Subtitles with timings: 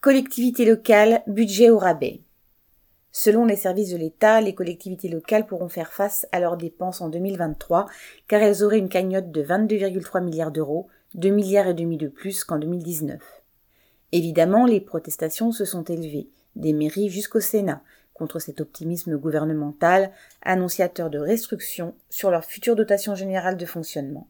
[0.00, 2.22] Collectivités locales, budget au rabais.
[3.12, 7.10] Selon les services de l'État, les collectivités locales pourront faire face à leurs dépenses en
[7.10, 7.84] 2023
[8.26, 12.44] car elles auraient une cagnotte de 22,3 milliards d'euros, 2 milliards et demi de plus
[12.44, 13.20] qu'en 2019.
[14.12, 17.82] Évidemment, les protestations se sont élevées, des mairies jusqu'au Sénat,
[18.14, 24.28] contre cet optimisme gouvernemental annonciateur de restrictions sur leur future dotation générale de fonctionnement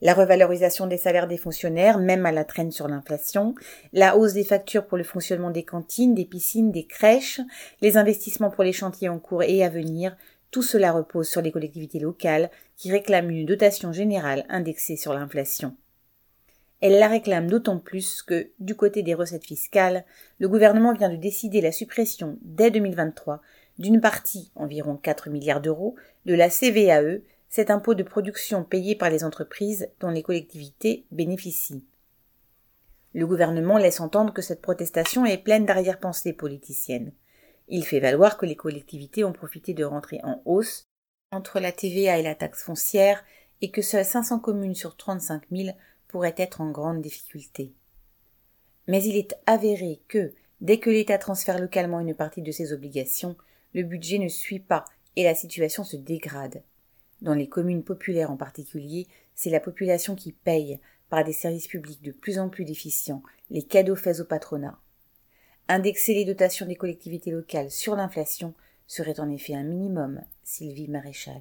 [0.00, 3.54] la revalorisation des salaires des fonctionnaires, même à la traîne sur l'inflation,
[3.92, 7.40] la hausse des factures pour le fonctionnement des cantines, des piscines, des crèches,
[7.80, 10.16] les investissements pour les chantiers en cours et à venir,
[10.50, 15.74] tout cela repose sur les collectivités locales qui réclament une dotation générale indexée sur l'inflation.
[16.80, 20.04] Elles la réclament d'autant plus que, du côté des recettes fiscales,
[20.38, 23.40] le gouvernement vient de décider la suppression, dès 2023,
[23.78, 27.22] d'une partie, environ 4 milliards d'euros, de la CVAE,
[27.54, 31.84] cet impôt de production payé par les entreprises dont les collectivités bénéficient.
[33.12, 37.12] Le gouvernement laisse entendre que cette protestation est pleine d'arrière-pensées politiciennes.
[37.68, 40.88] Il fait valoir que les collectivités ont profité de rentrer en hausse
[41.30, 43.22] entre la TVA et la taxe foncière
[43.60, 45.76] et que seules 500 communes sur 35 000
[46.08, 47.72] pourraient être en grande difficulté.
[48.88, 53.36] Mais il est avéré que, dès que l'État transfère localement une partie de ses obligations,
[53.74, 56.64] le budget ne suit pas et la situation se dégrade.
[57.24, 62.02] Dans les communes populaires en particulier, c'est la population qui paye, par des services publics
[62.02, 64.78] de plus en plus déficients, les cadeaux faits au patronat.
[65.68, 68.52] Indexer les dotations des collectivités locales sur l'inflation
[68.86, 71.40] serait en effet un minimum, Sylvie Maréchal.